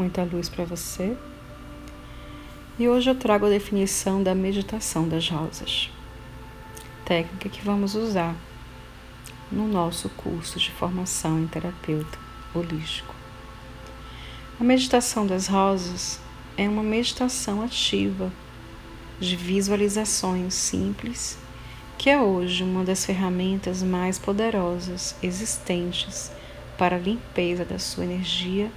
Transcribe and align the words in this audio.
muita 0.00 0.22
luz 0.22 0.48
para 0.48 0.64
você. 0.64 1.14
E 2.78 2.88
hoje 2.88 3.10
eu 3.10 3.14
trago 3.14 3.44
a 3.44 3.50
definição 3.50 4.22
da 4.22 4.34
meditação 4.34 5.06
das 5.06 5.28
rosas, 5.28 5.90
técnica 7.04 7.50
que 7.50 7.62
vamos 7.62 7.94
usar 7.94 8.34
no 9.52 9.68
nosso 9.68 10.08
curso 10.08 10.58
de 10.58 10.70
formação 10.70 11.38
em 11.38 11.46
terapeuta 11.46 12.18
holístico. 12.54 13.14
A 14.58 14.64
meditação 14.64 15.26
das 15.26 15.46
rosas 15.46 16.18
é 16.56 16.66
uma 16.66 16.82
meditação 16.82 17.62
ativa 17.62 18.32
de 19.20 19.36
visualizações 19.36 20.54
simples, 20.54 21.36
que 21.98 22.08
é 22.08 22.18
hoje 22.18 22.64
uma 22.64 22.84
das 22.84 23.04
ferramentas 23.04 23.82
mais 23.82 24.18
poderosas 24.18 25.14
existentes 25.22 26.32
para 26.78 26.96
a 26.96 26.98
limpeza 26.98 27.66
da 27.66 27.78
sua 27.78 28.04
energia 28.04 28.70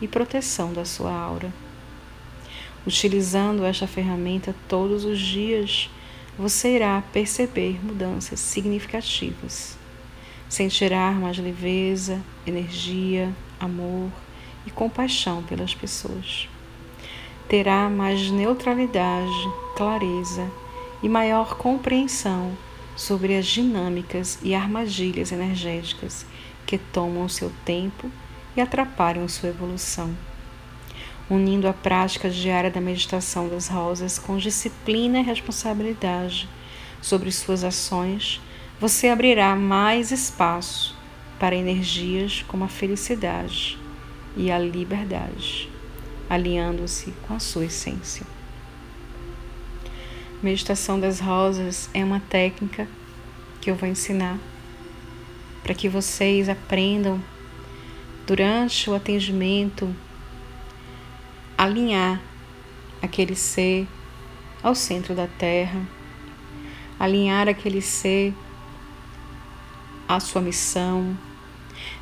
e 0.00 0.08
proteção 0.08 0.72
da 0.72 0.84
sua 0.84 1.12
aura. 1.12 1.52
Utilizando 2.86 3.64
esta 3.64 3.86
ferramenta 3.86 4.54
todos 4.68 5.04
os 5.04 5.18
dias, 5.18 5.88
você 6.38 6.76
irá 6.76 7.02
perceber 7.12 7.78
mudanças 7.84 8.40
significativas. 8.40 9.78
Sentirá 10.48 11.12
mais 11.12 11.38
leveza, 11.38 12.20
energia, 12.46 13.32
amor 13.58 14.10
e 14.66 14.70
compaixão 14.70 15.42
pelas 15.42 15.74
pessoas. 15.74 16.48
Terá 17.48 17.88
mais 17.88 18.30
neutralidade, 18.30 19.32
clareza 19.76 20.50
e 21.02 21.08
maior 21.08 21.56
compreensão 21.56 22.56
sobre 22.96 23.36
as 23.36 23.46
dinâmicas 23.46 24.38
e 24.42 24.54
armadilhas 24.54 25.32
energéticas 25.32 26.26
que 26.66 26.78
tomam 26.78 27.28
seu 27.28 27.52
tempo 27.64 28.10
e 28.56 28.60
atrapalham 28.60 29.28
sua 29.28 29.48
evolução. 29.48 30.14
Unindo 31.28 31.66
a 31.66 31.72
prática 31.72 32.28
diária 32.28 32.70
da 32.70 32.80
meditação 32.80 33.48
das 33.48 33.68
rosas 33.68 34.18
com 34.18 34.36
disciplina 34.36 35.20
e 35.20 35.22
responsabilidade 35.22 36.48
sobre 37.00 37.32
suas 37.32 37.64
ações, 37.64 38.40
você 38.80 39.08
abrirá 39.08 39.56
mais 39.56 40.10
espaço 40.10 40.96
para 41.38 41.56
energias 41.56 42.44
como 42.46 42.64
a 42.64 42.68
felicidade 42.68 43.78
e 44.36 44.50
a 44.50 44.58
liberdade, 44.58 45.70
alinhando-se 46.28 47.12
com 47.26 47.34
a 47.34 47.38
sua 47.38 47.66
essência. 47.66 48.26
Meditação 50.42 51.00
das 51.00 51.20
rosas 51.20 51.88
é 51.94 52.04
uma 52.04 52.20
técnica 52.20 52.86
que 53.60 53.70
eu 53.70 53.74
vou 53.74 53.88
ensinar 53.88 54.38
para 55.62 55.72
que 55.72 55.88
vocês 55.88 56.50
aprendam 56.50 57.18
durante 58.26 58.88
o 58.88 58.94
atendimento, 58.94 59.94
alinhar 61.56 62.20
aquele 63.02 63.36
ser 63.36 63.86
ao 64.62 64.74
centro 64.74 65.14
da 65.14 65.26
Terra, 65.26 65.80
alinhar 66.98 67.48
aquele 67.48 67.82
ser 67.82 68.32
à 70.08 70.18
sua 70.20 70.40
missão. 70.40 71.16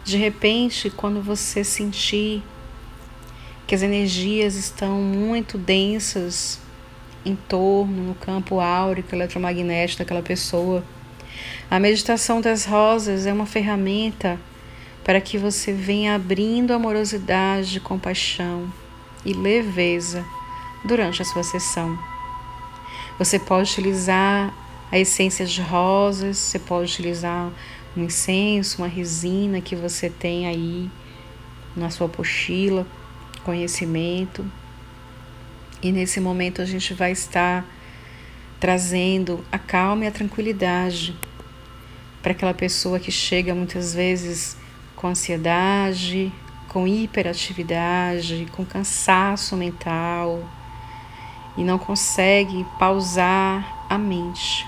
De 0.04 0.16
repente, 0.16 0.90
quando 0.90 1.20
você 1.20 1.64
sentir 1.64 2.42
que 3.66 3.74
as 3.74 3.82
energias 3.82 4.54
estão 4.54 5.00
muito 5.00 5.58
densas 5.58 6.60
em 7.24 7.34
torno, 7.34 8.02
no 8.02 8.14
campo 8.14 8.60
áurico, 8.60 9.14
eletromagnético 9.14 10.00
daquela 10.00 10.22
pessoa, 10.22 10.84
a 11.70 11.80
meditação 11.80 12.40
das 12.40 12.64
rosas 12.64 13.26
é 13.26 13.32
uma 13.32 13.46
ferramenta 13.46 14.38
para 15.04 15.20
que 15.20 15.36
você 15.36 15.72
venha 15.72 16.14
abrindo 16.14 16.72
amorosidade, 16.72 17.80
compaixão 17.80 18.72
e 19.24 19.32
leveza 19.32 20.24
durante 20.84 21.22
a 21.22 21.24
sua 21.24 21.42
sessão. 21.42 21.98
Você 23.18 23.38
pode 23.38 23.70
utilizar 23.70 24.52
a 24.90 24.98
essência 24.98 25.46
de 25.46 25.60
rosas, 25.60 26.36
você 26.36 26.58
pode 26.58 26.92
utilizar 26.92 27.50
um 27.96 28.04
incenso, 28.04 28.78
uma 28.78 28.88
resina 28.88 29.60
que 29.60 29.74
você 29.74 30.08
tem 30.08 30.46
aí 30.46 30.90
na 31.76 31.90
sua 31.90 32.08
pochila, 32.08 32.86
conhecimento. 33.44 34.44
E 35.82 35.90
nesse 35.90 36.20
momento 36.20 36.62
a 36.62 36.64
gente 36.64 36.94
vai 36.94 37.12
estar 37.12 37.66
trazendo 38.60 39.44
a 39.50 39.58
calma 39.58 40.04
e 40.04 40.08
a 40.08 40.12
tranquilidade 40.12 41.16
para 42.22 42.32
aquela 42.32 42.54
pessoa 42.54 43.00
que 43.00 43.10
chega 43.10 43.54
muitas 43.54 43.92
vezes 43.92 44.56
com 44.96 45.08
ansiedade, 45.08 46.32
com 46.68 46.86
hiperatividade, 46.86 48.46
com 48.52 48.64
cansaço 48.64 49.56
mental 49.56 50.42
e 51.56 51.62
não 51.62 51.78
consegue 51.78 52.64
pausar 52.78 53.86
a 53.88 53.98
mente. 53.98 54.66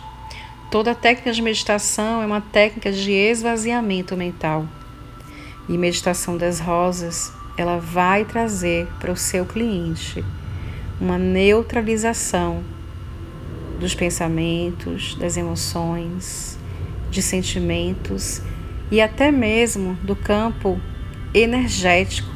Toda 0.71 0.95
técnica 0.95 1.33
de 1.33 1.41
meditação 1.41 2.21
é 2.21 2.27
uma 2.27 2.41
técnica 2.41 2.93
de 2.93 3.13
esvaziamento 3.13 4.17
mental. 4.17 4.67
E 5.69 5.79
meditação 5.79 6.37
das 6.37 6.61
rosas, 6.61 7.33
ela 7.57 7.79
vai 7.79 8.25
trazer 8.25 8.87
para 9.01 9.13
o 9.13 9.17
seu 9.17 9.47
cliente 9.47 10.23
uma 11.01 11.17
neutralização 11.17 12.63
dos 13.81 13.95
pensamentos, 13.95 15.15
das 15.15 15.37
emoções, 15.37 16.59
de 17.11 17.23
sentimentos 17.23 18.43
e 18.91 19.01
até 19.01 19.31
mesmo 19.31 19.95
do 20.03 20.15
campo 20.15 20.81
energético, 21.33 22.29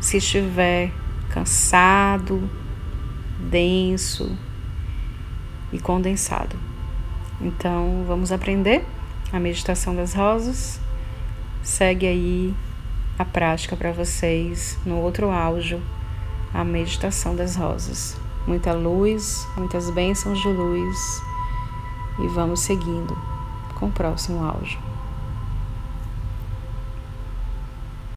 se 0.00 0.18
estiver 0.18 0.92
cansado, 1.30 2.48
denso 3.38 4.36
e 5.72 5.78
condensado. 5.78 6.56
Então, 7.40 8.04
vamos 8.06 8.32
aprender 8.32 8.84
a 9.32 9.38
meditação 9.38 9.94
das 9.94 10.14
rosas. 10.14 10.80
Segue 11.62 12.06
aí 12.06 12.54
a 13.18 13.24
prática 13.24 13.76
para 13.76 13.92
vocês 13.92 14.78
no 14.84 14.96
outro 14.98 15.30
áudio, 15.30 15.82
a 16.52 16.64
meditação 16.64 17.34
das 17.34 17.56
rosas. 17.56 18.16
Muita 18.46 18.72
luz, 18.72 19.46
muitas 19.56 19.90
bênçãos 19.90 20.40
de 20.40 20.48
luz 20.48 21.22
e 22.20 22.28
vamos 22.28 22.60
seguindo 22.60 23.16
com 23.74 23.86
o 23.86 23.92
próximo 23.92 24.44
áudio. 24.44 24.95